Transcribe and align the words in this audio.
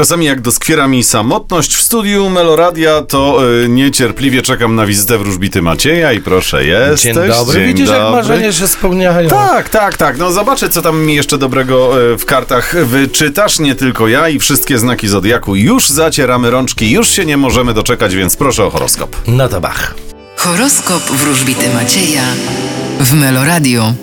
Czasami 0.00 0.26
jak 0.26 0.40
doskwiera 0.40 0.88
mi 0.88 1.04
samotność 1.04 1.74
w 1.76 1.82
studiu 1.82 2.30
Meloradia, 2.30 3.02
to 3.02 3.40
y, 3.64 3.68
niecierpliwie 3.68 4.42
czekam 4.42 4.74
na 4.74 4.86
wizytę 4.86 5.18
wróżbity 5.18 5.62
Macieja 5.62 6.12
i 6.12 6.20
proszę, 6.20 6.64
jesteś. 6.64 7.02
Dzień 7.02 7.14
dobry. 7.14 7.58
Dzień 7.58 7.66
Widzisz, 7.66 7.88
jak 7.88 7.98
dobry. 7.98 8.16
marzenia 8.16 8.52
się 8.52 8.68
spełniają. 8.68 9.28
Tak, 9.28 9.68
tak, 9.68 9.96
tak. 9.96 10.18
No 10.18 10.32
zobaczę, 10.32 10.68
co 10.68 10.82
tam 10.82 11.00
mi 11.02 11.14
jeszcze 11.14 11.38
dobrego 11.38 12.02
e, 12.12 12.18
w 12.18 12.24
kartach 12.24 12.86
wyczytasz. 12.86 13.58
Nie 13.58 13.74
tylko 13.74 14.08
ja 14.08 14.28
i 14.28 14.38
wszystkie 14.38 14.78
znaki 14.78 15.08
Zodiaku. 15.08 15.56
Już 15.56 15.88
zacieramy 15.88 16.50
rączki, 16.50 16.90
już 16.90 17.08
się 17.08 17.24
nie 17.24 17.36
możemy 17.36 17.74
doczekać, 17.74 18.14
więc 18.14 18.36
proszę 18.36 18.64
o 18.64 18.70
horoskop. 18.70 19.16
No 19.26 19.48
to 19.48 19.60
bach. 19.60 19.94
Horoskop 20.36 21.02
wróżbity 21.02 21.74
Macieja 21.74 22.24
w 23.00 23.14
Meloradio. 23.14 23.94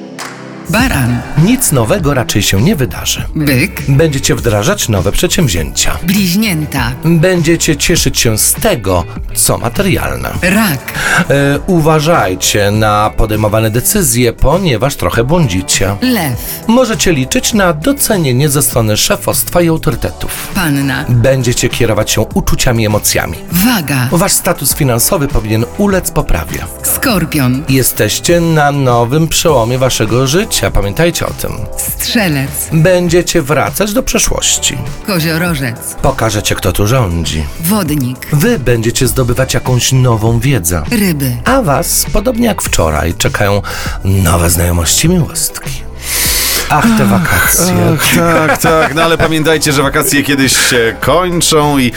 Baran, 0.70 1.22
Nic 1.44 1.72
nowego 1.72 2.14
raczej 2.14 2.42
się 2.42 2.62
nie 2.62 2.76
wydarzy. 2.76 3.24
byk, 3.36 3.82
Będziecie 3.90 4.36
wdrażać 4.36 4.90
nowe 4.90 5.12
przedsięwzięcia. 5.12 5.98
bliźnięta, 6.04 6.92
Będziecie 7.06 7.76
cieszyć 7.78 8.20
się 8.20 8.38
z 8.38 8.54
tego, 8.54 9.04
co 9.36 9.58
materialne. 9.58 10.30
rak, 10.42 10.94
E, 11.30 11.60
uważajcie 11.68 12.72
na 12.72 13.12
podejmowane 13.18 13.72
decyzje, 13.72 14.34
ponieważ 14.34 14.96
trochę 14.96 15.24
błądzicie. 15.24 15.96
lew, 16.02 16.64
Możecie 16.68 17.14
liczyć 17.14 17.54
na 17.54 17.74
docenienie 17.74 18.50
ze 18.50 18.62
strony 18.62 18.98
szefostwa 18.98 19.62
i 19.62 19.68
autorytetów. 19.70 20.48
panna, 20.56 21.06
Będziecie 21.10 21.70
kierować 21.70 22.12
się 22.12 22.22
uczuciami 22.22 22.84
i 22.84 22.86
emocjami. 22.86 23.38
waga, 23.52 24.08
Wasz 24.12 24.32
status 24.34 24.76
finansowy 24.76 25.28
powinien 25.28 25.66
ulec 25.78 26.12
poprawie. 26.12 26.60
skorpion, 26.84 27.64
Jesteście 27.70 28.42
na 28.42 28.72
nowym 28.72 29.28
przełomie 29.28 29.78
waszego 29.78 30.28
życia, 30.28 30.57
pamiętajcie 30.72 31.26
o 31.26 31.30
tym. 31.34 31.52
strzelec, 31.78 32.50
Będziecie 32.72 33.42
wracać 33.42 33.94
do 33.94 34.04
przeszłości. 34.04 34.78
koziorożec, 35.08 35.96
Pokażecie, 36.02 36.56
kto 36.56 36.72
tu 36.72 36.88
rządzi. 36.88 37.46
wodnik, 37.60 38.28
Wy 38.34 38.60
będziecie 38.60 39.08
zdobywać 39.08 39.54
jakąś 39.54 39.92
nową 39.92 40.40
wiedzę. 40.40 40.84
ryby. 40.92 41.38
A 41.46 41.62
was, 41.62 42.06
podobnie 42.14 42.48
jak 42.48 42.62
wczoraj, 42.62 43.14
czekają 43.14 43.62
nowe 44.04 44.50
znajomości 44.50 45.10
miłostki. 45.10 45.87
Ach, 46.70 46.86
te 46.98 47.06
wakacje. 47.06 47.76
Ach, 47.94 48.16
tak, 48.16 48.58
tak. 48.58 48.96
No 48.96 49.04
ale 49.04 49.18
pamiętajcie, 49.18 49.72
że 49.74 49.84
wakacje 49.84 50.24
kiedyś 50.24 50.70
się 50.70 50.96
kończą 51.02 51.78
i... 51.78 51.92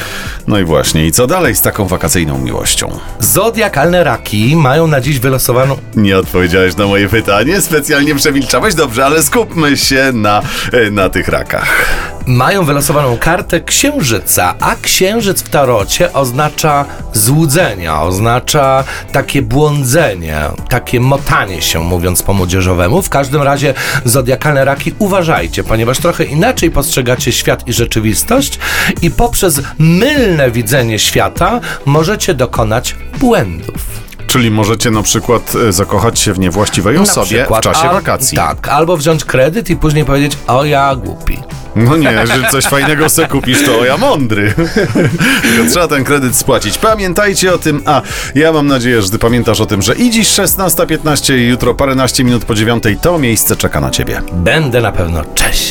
No 0.46 0.58
i 0.58 0.64
właśnie, 0.64 1.06
i 1.06 1.12
co 1.12 1.26
dalej 1.26 1.56
z 1.56 1.62
taką 1.62 1.86
wakacyjną 1.86 2.38
miłością? 2.38 2.98
Zodiakalne 3.20 4.04
raki 4.04 4.56
mają 4.56 4.86
na 4.86 5.00
dziś 5.00 5.18
wylosowaną. 5.18 5.76
Nie 5.96 6.18
odpowiedziałeś 6.18 6.76
na 6.76 6.86
moje 6.86 7.08
pytanie, 7.08 7.60
specjalnie 7.60 8.14
przemilczałeś. 8.14 8.74
Dobrze, 8.74 9.04
ale 9.06 9.22
skupmy 9.22 9.76
się 9.76 10.10
na, 10.14 10.42
na 10.90 11.08
tych 11.08 11.28
rakach. 11.28 11.86
Mają 12.30 12.64
wylosowaną 12.64 13.18
kartę 13.18 13.60
księżyca, 13.60 14.54
a 14.60 14.76
księżyc 14.82 15.42
w 15.42 15.48
tarocie 15.48 16.12
oznacza 16.12 16.84
złudzenia, 17.12 18.02
oznacza 18.02 18.84
takie 19.12 19.42
błądzenie, 19.42 20.40
takie 20.68 21.00
motanie 21.00 21.62
się, 21.62 21.80
mówiąc 21.80 22.22
po 22.22 22.32
młodzieżowemu. 22.32 23.02
W 23.02 23.08
każdym 23.08 23.42
razie 23.42 23.74
zodiakalne 24.04 24.64
raki 24.64 24.94
uważajcie, 24.98 25.64
ponieważ 25.64 25.98
trochę 25.98 26.24
inaczej 26.24 26.70
postrzegacie 26.70 27.32
świat 27.32 27.68
i 27.68 27.72
rzeczywistość 27.72 28.58
i 29.02 29.10
poprzez 29.10 29.62
mylne 29.78 30.50
widzenie 30.50 30.98
świata 30.98 31.60
możecie 31.84 32.34
dokonać 32.34 32.96
błędów. 33.18 34.00
Czyli 34.26 34.50
możecie 34.50 34.90
na 34.90 35.02
przykład 35.02 35.52
e, 35.68 35.72
zakochać 35.72 36.18
się 36.20 36.32
w 36.32 36.38
niewłaściwej 36.38 36.96
Na 36.96 37.02
osobie 37.02 37.26
przykład, 37.26 37.60
w 37.60 37.64
czasie 37.64 37.88
al- 37.88 37.94
wakacji. 37.94 38.36
Tak, 38.36 38.68
albo 38.68 38.96
wziąć 38.96 39.24
kredyt 39.24 39.70
i 39.70 39.76
później 39.76 40.04
powiedzieć, 40.04 40.38
o 40.46 40.64
ja 40.64 40.96
głupi. 40.96 41.29
No 41.76 41.96
nie, 41.96 42.26
że 42.26 42.50
coś 42.50 42.64
fajnego 42.64 43.08
se 43.08 43.28
kupisz, 43.28 43.62
to 43.66 43.84
ja 43.84 43.96
mądry. 43.96 44.54
Tylko 45.42 45.70
trzeba 45.70 45.88
ten 45.88 46.04
kredyt 46.04 46.36
spłacić. 46.36 46.78
Pamiętajcie 46.78 47.54
o 47.54 47.58
tym, 47.58 47.82
a 47.86 48.02
ja 48.34 48.52
mam 48.52 48.66
nadzieję, 48.66 49.02
że 49.02 49.10
ty 49.10 49.18
pamiętasz 49.18 49.60
o 49.60 49.66
tym, 49.66 49.82
że 49.82 49.94
i 49.94 50.10
dziś 50.10 50.28
16.15 50.28 51.38
i 51.38 51.48
jutro 51.48 51.74
paręnaście 51.74 52.24
minut 52.24 52.44
po 52.44 52.54
dziewiątej 52.54 52.96
to 52.96 53.18
miejsce 53.18 53.56
czeka 53.56 53.80
na 53.80 53.90
ciebie. 53.90 54.22
Będę 54.32 54.80
na 54.80 54.92
pewno. 54.92 55.22
Cześć! 55.34 55.69